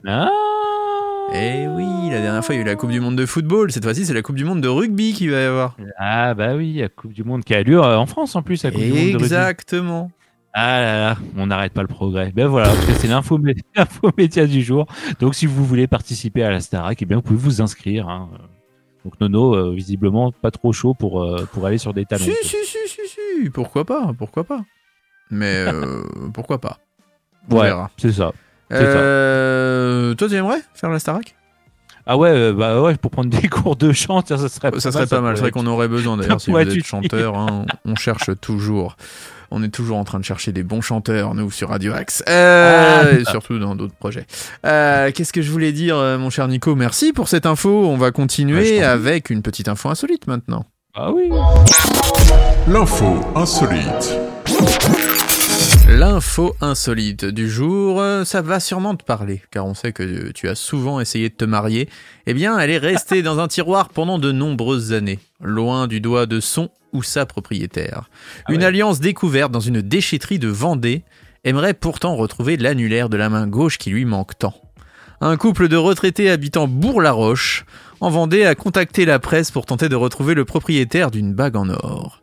Ah 0.07 0.29
Eh 1.35 1.67
oui, 1.67 2.11
la 2.11 2.21
dernière 2.21 2.45
fois 2.45 2.55
il 2.55 2.59
y 2.59 2.61
a 2.61 2.63
eu 2.65 2.67
la 2.67 2.77
Coupe 2.77 2.91
du 2.91 3.01
Monde 3.01 3.17
de 3.17 3.27
football. 3.27 3.73
Cette 3.73 3.83
fois-ci 3.83 4.07
c'est 4.07 4.15
la 4.15 4.23
Coupe 4.23 4.37
du 4.37 4.45
Monde 4.45 4.61
de 4.61 4.69
rugby 4.69 5.13
qui 5.13 5.27
va 5.27 5.41
y 5.41 5.45
avoir. 5.45 5.77
Ah 5.99 6.35
bah 6.35 6.55
oui, 6.55 6.75
la 6.75 6.89
Coupe 6.89 7.13
du 7.13 7.25
Monde 7.25 7.43
qui 7.43 7.53
a 7.55 7.63
lieu 7.65 7.81
en 7.81 8.07
France 8.07 8.37
en 8.37 8.43
plus, 8.43 8.63
la 8.63 8.71
Coupe 8.71 8.81
du 8.81 8.87
Monde 8.89 8.97
de 8.97 9.03
rugby. 9.13 9.25
Exactement. 9.25 10.11
Ah 10.55 10.81
là 10.83 10.99
là, 10.99 11.17
on 11.37 11.47
n'arrête 11.47 11.73
pas 11.73 11.81
le 11.83 11.89
progrès. 11.89 12.31
Ben 12.35 12.47
voilà, 12.47 12.71
c'est 12.99 13.09
l'info 13.09 13.39
mé- 13.39 13.57
l'info 13.77 14.11
média 14.19 14.47
du 14.47 14.63
jour. 14.63 14.87
Donc 15.19 15.35
si 15.35 15.47
vous 15.47 15.65
voulez 15.65 15.87
participer 15.87 16.43
à 16.43 16.51
la 16.51 16.61
Starac, 16.61 17.01
eh 17.01 17.05
bien 17.07 17.17
vous 17.17 17.23
pouvez 17.23 17.39
vous 17.39 17.63
inscrire. 17.63 18.09
hein. 18.09 18.29
Donc 19.05 19.21
Nono, 19.21 19.55
euh, 19.57 19.73
visiblement 19.75 20.31
pas 20.31 20.51
trop 20.51 20.73
chaud 20.73 20.95
pour, 20.95 21.23
euh, 21.23 21.49
pour 21.53 21.67
aller 21.67 21.79
sur 21.79 21.95
des 21.95 22.05
talons. 22.05 22.25
Si, 22.25 22.33
si, 22.43 22.57
si, 22.65 22.79
si, 22.87 23.01
si, 23.09 23.51
pourquoi 23.51 23.85
pas, 23.85 24.13
pourquoi 24.17 24.45
pas. 24.45 24.61
Mais 25.31 25.65
euh, 25.67 26.03
pourquoi 26.35 26.61
pas. 26.61 26.79
On 27.51 27.57
ouais, 27.59 27.73
c'est 27.97 28.13
ça. 28.13 28.33
toi 28.71 30.29
tu 30.29 30.35
aimerais 30.35 30.61
faire 30.75 30.91
la 30.91 30.99
Starac? 30.99 31.35
Ah 32.05 32.17
ouais, 32.17 32.53
bah 32.53 32.83
ouais, 32.83 32.97
pour 32.97 33.11
prendre 33.13 33.31
des 33.31 33.49
cours 33.49 33.77
de 33.77 33.93
chant, 33.93 34.23
ça, 34.27 34.37
serait 34.37 34.79
Ça 34.81 34.91
serait 34.93 35.07
pas 35.07 35.21
mal, 35.21 35.37
c'est 35.37 35.43
vrai 35.43 35.51
qu'on 35.53 35.67
aurait 35.67 35.89
besoin 35.89 36.17
d'ailleurs 36.17 36.41
si 36.41 36.51
vous 36.51 36.57
êtes 36.59 36.85
chanteur, 36.85 37.37
hein, 37.39 37.65
on 37.85 37.95
cherche 37.95 38.31
toujours. 38.41 38.97
On 39.55 39.63
est 39.63 39.69
toujours 39.69 39.99
en 39.99 40.05
train 40.05 40.19
de 40.19 40.25
chercher 40.25 40.51
des 40.51 40.63
bons 40.63 40.81
chanteurs, 40.81 41.35
nous, 41.35 41.51
sur 41.51 41.69
Radio 41.69 41.93
Axe. 41.93 42.23
Euh, 42.29 43.03
Ah. 43.05 43.19
et 43.19 43.25
surtout 43.27 43.59
dans 43.59 43.75
d'autres 43.77 43.95
projets. 43.95 44.27
Euh, 44.65 45.11
Qu'est-ce 45.15 45.33
que 45.33 45.43
je 45.43 45.51
voulais 45.51 45.73
dire, 45.73 45.97
euh, 45.97 46.17
mon 46.17 46.31
cher 46.31 46.49
Nico? 46.49 46.75
Merci 46.75 47.13
pour 47.13 47.29
cette 47.29 47.45
info. 47.45 47.87
On 47.87 47.99
va 47.99 48.13
continuer 48.13 48.83
avec 48.83 49.29
une 49.29 49.43
petite 49.43 49.69
info 49.69 49.91
insolite 49.91 50.27
maintenant. 50.27 50.65
Ah 50.95 51.13
oui. 51.13 51.29
L'info 52.67 53.21
insolite. 53.35 54.17
L'info 55.89 56.55
insolite 56.61 57.25
du 57.27 57.51
jour, 57.51 58.03
ça 58.25 58.41
va 58.41 58.61
sûrement 58.61 58.95
te 58.95 59.05
parler, 59.05 59.43
car 59.51 59.67
on 59.67 59.75
sait 59.75 59.93
que 59.93 60.31
tu 60.33 60.49
as 60.49 60.55
souvent 60.55 61.01
essayé 61.01 61.29
de 61.29 61.35
te 61.35 61.45
marier. 61.45 61.89
Eh 62.27 62.33
bien, 62.35 62.59
elle 62.59 62.71
est 62.71 62.79
restée 62.79 63.23
dans 63.23 63.39
un 63.41 63.49
tiroir 63.49 63.91
pendant 63.91 64.19
de 64.19 64.33
nombreuses 64.33 64.93
années, 64.93 65.19
loin 65.43 65.87
du 65.89 66.01
doigt 66.01 66.25
de 66.27 66.41
son 66.41 66.71
ou 66.93 67.03
sa 67.03 67.27
propriétaire. 67.27 68.09
Ah 68.47 68.53
une 68.53 68.61
ouais. 68.61 68.67
alliance 68.67 69.01
découverte 69.01 69.53
dans 69.53 69.61
une 69.61 69.81
déchetterie 69.83 70.39
de 70.39 70.49
Vendée 70.49 71.03
aimerait 71.45 71.75
pourtant 71.75 72.15
retrouver 72.17 72.57
l'annulaire 72.57 73.09
de 73.09 73.17
la 73.17 73.29
main 73.29 73.47
gauche 73.47 73.79
qui 73.79 73.91
lui 73.91 74.05
manque 74.05 74.39
tant. 74.39 74.55
Un 75.21 75.37
couple 75.37 75.69
de 75.69 75.77
retraités 75.77 76.31
habitant 76.31 76.67
Bourg-la-Roche, 76.69 77.65
en 78.01 78.11
Vendée, 78.11 78.45
a 78.45 78.55
contacté 78.57 79.05
la 79.05 79.19
presse 79.21 79.51
pour 79.53 79.67
tenter 79.67 79.89
de 79.89 79.95
retrouver 79.97 80.35
le 80.35 80.45
propriétaire 80.45 81.11
d'une 81.13 81.33
bague 81.35 81.57
en 81.57 81.69
or. 81.69 82.23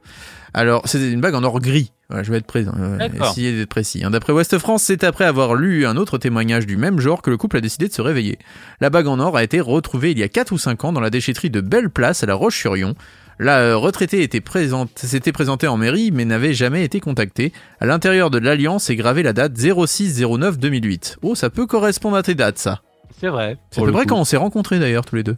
Alors, 0.53 0.81
c'est 0.85 1.11
une 1.11 1.21
bague 1.21 1.35
en 1.35 1.43
or 1.43 1.59
gris. 1.59 1.91
Voilà, 2.09 2.23
je 2.23 2.31
vais 2.31 2.39
être 2.39 2.47
présent. 2.47 2.73
euh, 2.77 2.97
essayer 3.23 3.53
d'être 3.55 3.69
précis. 3.69 4.03
hein. 4.03 4.09
D'après 4.09 4.33
Ouest 4.33 4.57
France, 4.57 4.83
c'est 4.83 5.03
après 5.03 5.25
avoir 5.25 5.53
lu 5.55 5.85
un 5.85 5.95
autre 5.95 6.17
témoignage 6.17 6.65
du 6.65 6.75
même 6.75 6.99
genre 6.99 7.21
que 7.21 7.29
le 7.29 7.38
couple 7.38 7.57
a 7.57 7.61
décidé 7.61 7.88
de 7.88 7.93
se 7.93 8.01
réveiller. 8.01 8.39
La 8.81 8.89
bague 8.89 9.07
en 9.07 9.19
or 9.19 9.38
a 9.38 9.43
été 9.43 9.59
retrouvée 9.61 10.11
il 10.11 10.17
y 10.17 10.23
a 10.23 10.27
4 10.27 10.51
ou 10.51 10.57
5 10.57 10.83
ans 10.85 10.91
dans 10.91 11.01
la 11.01 11.11
déchetterie 11.11 11.51
de 11.51 11.61
Belle 11.61 11.89
Place 11.91 12.23
à 12.23 12.25
La 12.25 12.33
Roche-sur-Yon. 12.33 12.95
La 13.41 13.60
euh, 13.60 13.77
retraitée 13.77 14.27
présente, 14.41 15.00
s'était 15.00 15.31
présentée 15.31 15.67
en 15.67 15.77
mairie 15.77 16.12
mais 16.12 16.25
n'avait 16.25 16.53
jamais 16.53 16.84
été 16.84 17.00
contactée. 17.00 17.53
À 17.79 17.86
l'intérieur 17.86 18.29
de 18.29 18.38
l'alliance 18.38 18.89
est 18.89 18.98
gravée 18.98 19.24
la 19.24 19.31
date 19.31 19.53
06-09-2008. 19.53 21.17
Oh, 21.22 21.36
ça 21.36 21.50
peut 21.50 21.65
correspondre 21.65 22.17
à 22.17 22.24
tes 22.24 22.36
dates, 22.36 22.58
ça. 22.58 22.81
C'est 23.17 23.29
vrai. 23.29 23.58
C'est 23.72 23.81
à 23.81 23.86
peu 23.86 23.93
près 23.93 24.05
quand 24.05 24.19
on 24.19 24.25
s'est 24.25 24.38
rencontrés 24.38 24.77
d'ailleurs, 24.79 25.05
tous 25.05 25.15
les 25.15 25.24
deux. 25.24 25.38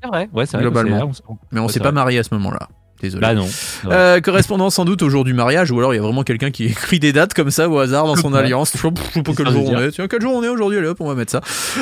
C'est 0.00 0.08
vrai. 0.08 0.28
Ouais, 0.32 0.46
c'est 0.46 0.58
vrai. 0.58 0.62
Globalement. 0.62 1.10
on 1.28 1.36
Mais 1.50 1.58
on 1.58 1.66
s'est 1.66 1.80
pas 1.80 1.90
mariés 1.90 2.20
à 2.20 2.22
ce 2.22 2.32
moment-là. 2.34 2.68
Désolé. 3.00 3.20
Bah 3.22 3.34
non. 3.34 3.48
Euh, 3.86 4.20
correspondant 4.20 4.68
sans 4.70 4.84
doute 4.84 5.02
au 5.02 5.08
jour 5.08 5.24
du 5.24 5.32
mariage, 5.32 5.70
ou 5.70 5.78
alors 5.78 5.94
il 5.94 5.96
y 5.96 6.00
a 6.00 6.02
vraiment 6.02 6.22
quelqu'un 6.22 6.50
qui 6.50 6.64
écrit 6.66 6.98
des 7.00 7.12
dates 7.12 7.32
comme 7.34 7.50
ça 7.50 7.68
au 7.68 7.78
hasard 7.78 8.06
dans 8.06 8.16
son 8.16 8.32
Ouais. 8.32 8.40
alliance. 8.40 8.72
Je 8.74 8.78
sais 8.78 9.22
pas 9.22 9.32
quel 9.36 9.48
jour 9.50 9.68
on 9.70 9.80
est. 9.80 9.90
Tiens, 9.90 10.06
quel 10.08 10.20
jour 10.20 10.34
on 10.34 10.42
est 10.42 10.48
aujourd'hui 10.48 10.78
Allez 10.78 10.88
hop, 10.88 11.00
on 11.00 11.08
va 11.08 11.14
mettre 11.14 11.32
ça. 11.32 11.40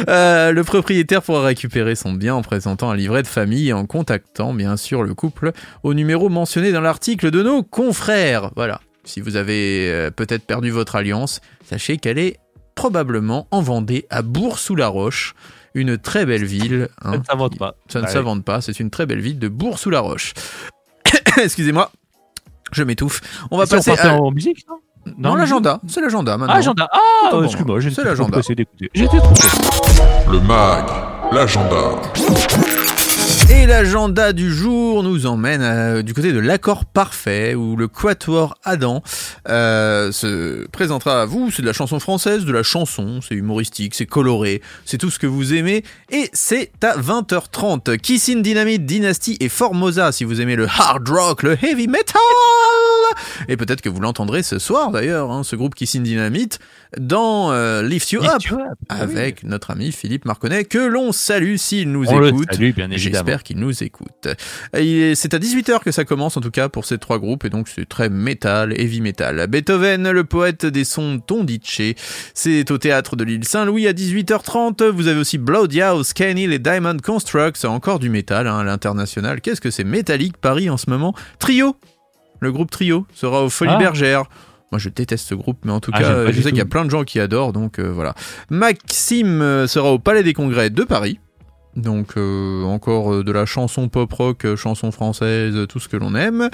Euh, 0.08 0.52
le 0.52 0.64
propriétaire 0.64 1.22
pourra 1.22 1.42
récupérer 1.44 1.94
son 1.96 2.12
bien 2.12 2.34
en 2.34 2.42
présentant 2.42 2.90
un 2.90 2.96
livret 2.96 3.22
de 3.22 3.26
famille 3.28 3.68
et 3.68 3.72
en 3.72 3.85
contactant 3.87 4.54
bien 4.54 4.76
sûr 4.76 5.02
le 5.02 5.14
couple 5.14 5.52
au 5.83 5.92
numéro 5.94 6.28
mentionné 6.28 6.70
dans 6.72 6.81
l'article 6.81 7.31
de 7.31 7.42
nos 7.42 7.62
confrères. 7.62 8.50
Voilà. 8.57 8.81
Si 9.04 9.20
vous 9.20 9.37
avez 9.37 9.90
euh, 9.90 10.11
peut-être 10.11 10.44
perdu 10.44 10.70
votre 10.70 10.94
alliance, 10.96 11.40
sachez 11.68 11.96
qu'elle 11.96 12.18
est 12.18 12.37
probablement 12.74 13.48
en 13.50 13.61
Vendée, 13.61 14.07
à 14.11 14.22
Bourg-sous-la-Roche. 14.22 15.35
Une 15.74 15.98
très 15.98 16.26
belle 16.26 16.44
ville. 16.44 16.88
hein. 17.02 17.12
Ça 17.12 17.18
ne 17.18 17.24
s'invente 17.24 17.59
pas. 17.59 17.74
Ça 17.88 18.00
ne 18.00 18.07
Ouais. 18.07 18.11
s'invente 18.12 18.44
pas, 18.44 18.61
c'est 18.61 18.78
une 18.81 18.90
très 18.90 19.04
belle 19.07 19.20
ville 19.20 19.38
de 19.38 19.48
Bourg-sous-la-Roche. 19.48 20.33
Excusez-moi, 21.42 21.90
je 22.73 22.83
m'étouffe. 22.83 23.21
On 23.51 23.59
va 23.59 23.66
si 23.66 23.75
passer 23.75 23.92
à... 23.92 24.14
en 24.21 24.31
musique, 24.31 24.64
non? 24.68 24.77
Non, 25.16 25.35
l'agenda, 25.37 25.81
c'est 25.87 26.01
l'agenda 26.03 26.37
maintenant. 26.37 26.55
Ah, 26.55 26.59
agenda. 26.59 26.88
Ah, 26.92 27.29
pour 27.31 27.44
excuse-moi, 27.44 27.75
moi. 27.77 27.81
j'étais 27.81 27.94
C'est 27.94 28.01
trop 28.03 28.11
l'agenda. 28.11 28.31
pressé 28.33 28.55
d'écouter. 28.55 28.90
J'étais 28.94 29.18
trop 29.18 29.33
pressé. 29.33 29.59
Le 30.31 30.40
mag, 30.40 30.85
l'agenda. 31.33 32.03
Et 33.50 33.64
l'agenda 33.64 34.34
du 34.34 34.52
jour 34.52 35.02
nous 35.02 35.24
emmène 35.24 35.62
euh, 35.62 36.02
du 36.02 36.12
côté 36.12 36.32
de 36.32 36.38
l'accord 36.38 36.84
parfait 36.84 37.54
où 37.54 37.76
le 37.76 37.88
quatuor 37.88 38.54
Adam 38.62 39.02
euh, 39.48 40.12
se 40.12 40.66
présentera 40.68 41.22
à 41.22 41.24
vous. 41.24 41.50
C'est 41.50 41.62
de 41.62 41.66
la 41.66 41.72
chanson 41.72 41.98
française, 41.98 42.44
de 42.44 42.52
la 42.52 42.62
chanson, 42.62 43.20
c'est 43.26 43.34
humoristique, 43.34 43.94
c'est 43.94 44.04
coloré, 44.04 44.61
c'est 44.84 44.98
tout 44.98 45.11
ce 45.11 45.18
que 45.18 45.26
vous 45.26 45.54
aimez. 45.54 45.82
Et 46.11 46.28
c'est 46.34 46.72
à 46.82 46.98
20h30. 46.98 47.96
Kissing 47.96 48.42
Dynamite, 48.42 48.84
Dynasty 48.84 49.38
et 49.40 49.48
Formosa 49.48 50.12
si 50.12 50.24
vous 50.24 50.42
aimez 50.42 50.54
le 50.54 50.66
hard 50.66 51.08
rock, 51.08 51.42
le 51.42 51.52
heavy 51.64 51.88
metal. 51.88 52.20
Et 53.49 53.57
peut-être 53.57 53.81
que 53.81 53.88
vous 53.88 54.01
l'entendrez 54.01 54.42
ce 54.42 54.59
soir 54.59 54.90
d'ailleurs, 54.90 55.31
hein, 55.31 55.42
ce 55.44 55.57
groupe 55.57 55.75
Kissing 55.75 56.03
Dynamite, 56.03 56.59
dans 56.99 57.53
euh, 57.53 57.83
Lift 57.83 58.11
You 58.12 58.21
Lift 58.21 58.35
Up 58.35 58.42
You 58.44 58.57
Up, 58.57 58.79
oui. 58.90 58.97
avec 59.01 59.44
notre 59.44 59.71
ami 59.71 59.92
Philippe 59.92 60.25
Marconnet 60.25 60.64
que 60.64 60.79
l'on 60.79 61.12
salue 61.12 61.57
s'il 61.57 61.90
nous 61.92 62.07
On 62.09 62.18
le 62.18 62.29
écoute. 62.29 62.49
salue, 62.53 62.73
bien 62.75 62.90
évidemment. 62.90 62.97
J'espère 62.97 63.42
qu'il 63.42 63.59
nous 63.59 63.83
écoute. 63.83 64.29
Et 64.77 65.14
C'est 65.14 65.35
à 65.35 65.38
18h 65.38 65.81
que 65.81 65.90
ça 65.92 66.05
commence 66.05 66.37
en 66.37 66.40
tout 66.40 66.51
cas 66.51 66.68
pour 66.68 66.85
ces 66.85 66.99
trois 66.99 67.18
groupes 67.18 67.44
et 67.44 67.51
donc 67.51 67.68
c'est 67.68 67.88
très 67.88 68.09
métal, 68.09 68.73
heavy 68.79 69.01
metal. 69.01 69.47
Beethoven, 69.49 70.11
le 70.11 70.25
poète 70.25 70.66
des 70.66 70.85
sons 70.85 71.21
Tondiche, 71.25 71.81
c'est 72.35 72.71
au 72.71 72.79
théâtre 72.79 73.16
de 73.16 73.25
l'île 73.25 73.44
Saint-Louis 73.44 73.87
à 73.87 73.92
18h30. 73.92 74.88
Vous 74.90 75.07
avez 75.09 75.18
aussi 75.21 75.38
Bloody 75.38 75.83
House, 75.83 76.12
Kenny, 76.12 76.47
les 76.47 76.59
Diamond 76.59 76.97
Constructs, 77.03 77.64
encore 77.64 77.99
du 77.99 78.09
métal 78.11 78.47
hein, 78.47 78.59
à 78.59 78.64
l'international. 78.64 79.40
Qu'est-ce 79.40 79.61
que 79.61 79.71
c'est 79.71 79.85
Métallique 79.85 80.37
Paris 80.37 80.71
en 80.71 80.77
ce 80.77 80.88
moment? 80.90 81.14
Trio, 81.38 81.77
le 82.40 82.53
groupe 82.53 82.70
Trio 82.70 83.07
sera 83.14 83.44
aux 83.44 83.51
Folies 83.51 83.70
Ah. 83.72 84.22
Moi, 84.70 84.79
je 84.79 84.90
déteste 84.90 85.27
ce 85.27 85.35
groupe, 85.35 85.61
mais 85.64 85.72
en 85.72 85.81
tout 85.81 85.90
Ah, 85.94 86.01
cas, 86.01 86.31
je 86.31 86.42
sais 86.42 86.51
qu'il 86.51 86.59
y 86.59 86.62
a 86.62 86.66
plein 86.66 86.85
de 86.85 86.90
gens 86.90 87.03
qui 87.05 87.20
adorent, 87.20 87.55
donc 87.55 87.79
euh, 87.79 87.90
voilà. 87.90 88.14
Maxime 88.51 89.40
euh, 89.40 89.66
sera 89.66 89.90
au 89.92 89.98
Palais 89.98 90.22
des 90.22 90.35
Congrès 90.35 90.68
de 90.68 90.85
Paris. 90.85 91.18
Donc 91.74 92.14
euh, 92.16 92.64
encore 92.64 93.22
de 93.24 93.33
la 93.33 93.46
chanson 93.46 93.88
pop 93.88 94.12
rock, 94.12 94.55
chanson 94.57 94.90
française, 94.90 95.66
tout 95.68 95.79
ce 95.79 95.88
que 95.88 95.96
l'on 95.96 96.14
aime. 96.14 96.51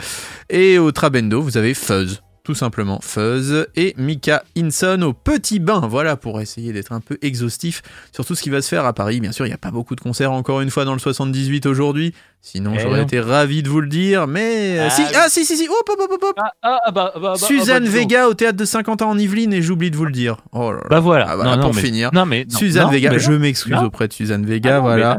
Et 0.50 0.78
au 0.78 0.92
Trabendo, 0.92 1.40
vous 1.40 1.56
avez 1.56 1.74
Fuzz, 1.74 2.22
tout 2.44 2.54
simplement 2.54 3.00
Fuzz 3.02 3.66
et 3.74 3.94
Mika 3.96 4.44
Hinson 4.56 5.00
au 5.02 5.12
Petit 5.14 5.58
Bain. 5.58 5.80
Voilà 5.88 6.16
pour 6.16 6.42
essayer 6.42 6.74
d'être 6.74 6.92
un 6.92 7.00
peu 7.00 7.16
exhaustif 7.22 7.80
sur 8.12 8.24
tout 8.26 8.34
ce 8.34 8.42
qui 8.42 8.50
va 8.50 8.60
se 8.60 8.68
faire 8.68 8.84
à 8.84 8.92
Paris. 8.92 9.20
Bien 9.20 9.32
sûr, 9.32 9.46
il 9.46 9.48
n'y 9.48 9.54
a 9.54 9.58
pas 9.58 9.70
beaucoup 9.70 9.96
de 9.96 10.00
concerts 10.02 10.30
encore 10.30 10.60
une 10.60 10.70
fois 10.70 10.84
dans 10.84 10.92
le 10.92 10.98
78 10.98 11.64
aujourd'hui. 11.64 12.12
Sinon, 12.42 12.72
Eh 12.76 12.80
j'aurais 12.80 13.02
été 13.02 13.18
ravi 13.18 13.62
de 13.62 13.70
vous 13.70 13.80
le 13.80 13.86
dire, 13.88 14.26
mais 14.26 14.78
euh, 14.78 14.88
Ah 14.88 14.90
si, 14.90 15.02
ah 15.16 15.28
si 15.30 15.46
si 15.46 15.56
si, 15.56 15.66
hop 15.66 15.88
hop 15.90 15.98
hop 15.98 16.10
hop, 16.12 16.22
hop. 16.22 16.34
Ah, 16.38 16.50
ah, 16.62 16.78
ah, 16.84 16.90
bah, 16.90 17.12
bah, 17.14 17.20
bah, 17.22 17.34
Suzanne 17.36 17.84
bah, 17.84 17.88
donc. 17.90 17.98
Vega 17.98 18.28
au 18.28 18.34
théâtre 18.34 18.58
de 18.58 18.64
50 18.66 19.00
ans 19.00 19.08
en 19.10 19.18
Yvelines 19.18 19.54
et 19.54 19.62
j'oublie 19.62 19.90
de 19.90 19.96
vous 19.96 20.04
le 20.04 20.12
dire. 20.12 20.36
Oh 20.52 20.70
là 20.70 20.80
là. 20.80 20.86
Bah 20.90 21.00
voilà. 21.00 21.26
Ah, 21.30 21.36
voilà, 21.36 21.50
non, 21.52 21.56
non, 21.56 21.62
pour 21.68 21.74
mais- 21.76 21.80
finir. 21.80 22.10
Non, 22.12 22.26
mais. 22.26 22.46
non, 22.50 22.58
Suzanne 22.58 22.90
Vega, 22.90 23.16
je 23.16 23.32
m'excuse 23.32 23.78
auprès 23.82 24.06
de 24.08 24.12
Suzanne 24.12 24.44
Ah 24.46 24.50
Vega, 24.50 24.74
mais 24.74 24.80
voilà. 24.80 25.18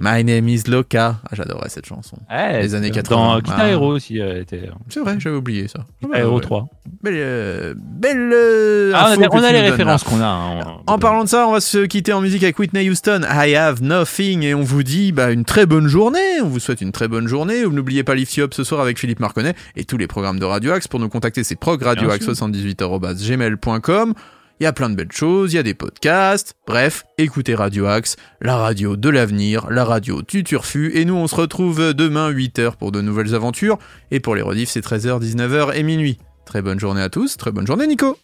My 0.00 0.24
name 0.24 0.48
is 0.48 0.62
Loca. 0.68 1.16
Ah, 1.24 1.28
j'adorais 1.32 1.68
cette 1.68 1.86
chanson. 1.86 2.16
Ouais, 2.30 2.62
Les 2.62 2.74
années 2.74 2.88
dans 2.90 2.94
80. 2.94 3.40
Guitar 3.40 3.58
Ah. 3.60 3.68
Hero 3.70 3.88
aussi, 3.94 4.18
était. 4.18 4.70
C'est 4.88 5.00
vrai, 5.00 5.16
j'avais 5.18 5.36
oublié 5.36 5.68
ça. 5.68 5.80
Guitar 6.02 6.18
Hero 6.18 6.36
ouais. 6.36 6.40
3. 6.42 6.66
Belle, 7.02 7.14
euh, 7.16 7.74
belle 7.76 8.30
euh, 8.32 8.92
Ah, 8.94 9.14
on 9.18 9.22
a, 9.22 9.28
on 9.32 9.42
a 9.42 9.52
les 9.52 9.60
références 9.60 10.04
qu'on 10.04 10.20
a. 10.20 10.26
hein, 10.26 10.60
En 10.86 10.98
parlant 10.98 11.24
de 11.24 11.28
ça, 11.28 11.46
on 11.48 11.52
va 11.52 11.60
se 11.60 11.78
quitter 11.86 12.12
en 12.12 12.20
musique 12.20 12.42
avec 12.44 12.58
Whitney 12.58 12.88
Houston, 12.88 13.22
I 13.28 13.54
Have 13.56 13.82
Nothing, 13.82 14.42
et 14.44 14.54
on 14.54 14.62
vous 14.62 14.82
dit 14.82 15.12
bah, 15.12 15.30
une 15.30 15.44
très 15.44 15.66
bonne 15.66 15.88
journée, 15.88 16.40
on 16.42 16.48
vous 16.48 16.60
souhaite 16.60 16.80
une 16.80 16.92
très 16.92 17.08
bonne 17.08 17.26
journée, 17.26 17.64
n'oubliez 17.66 18.04
pas 18.04 18.14
Lift 18.14 18.36
You 18.36 18.44
Up 18.44 18.54
ce 18.54 18.64
soir 18.64 18.80
avec 18.80 18.98
Philippe 18.98 19.20
Marconnet, 19.20 19.54
et 19.76 19.84
tous 19.84 19.96
les 19.98 20.06
programmes 20.06 20.38
de 20.38 20.44
Radio 20.44 20.72
Axe, 20.72 20.86
pour 20.88 21.00
nous 21.00 21.08
contacter 21.08 21.42
c'est 21.44 21.56
progradioaxe78.gmail.com, 21.58 24.14
il 24.62 24.66
y 24.66 24.68
a 24.68 24.72
plein 24.72 24.90
de 24.90 24.94
belles 24.94 25.10
choses, 25.10 25.52
il 25.52 25.56
y 25.56 25.58
a 25.58 25.64
des 25.64 25.74
podcasts, 25.74 26.54
bref, 26.68 27.02
écoutez 27.18 27.56
Radio 27.56 27.86
Axe, 27.86 28.14
la 28.40 28.54
radio 28.56 28.94
de 28.94 29.08
l'avenir, 29.08 29.68
la 29.70 29.84
radio 29.84 30.22
du 30.22 30.44
turfu, 30.44 30.92
et 30.96 31.04
nous 31.04 31.16
on 31.16 31.26
se 31.26 31.34
retrouve 31.34 31.92
demain 31.94 32.30
8h 32.30 32.76
pour 32.76 32.92
de 32.92 33.00
nouvelles 33.00 33.34
aventures, 33.34 33.76
et 34.12 34.20
pour 34.20 34.36
les 34.36 34.42
rediffs 34.42 34.70
c'est 34.70 34.84
13h, 34.84 35.20
19h 35.20 35.74
et 35.74 35.82
minuit. 35.82 36.18
Très 36.46 36.62
bonne 36.62 36.78
journée 36.78 37.02
à 37.02 37.08
tous, 37.08 37.36
très 37.36 37.50
bonne 37.50 37.66
journée 37.66 37.88
Nico 37.88 38.16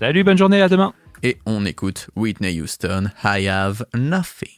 Salut, 0.00 0.24
bonne 0.24 0.36
journée, 0.36 0.60
à 0.62 0.68
demain. 0.68 0.94
et 1.22 1.38
on 1.46 1.64
écoute 1.64 2.08
Whitney 2.16 2.60
Houston, 2.60 3.10
I 3.22 3.46
Have 3.46 3.84
Nothing. 3.94 4.57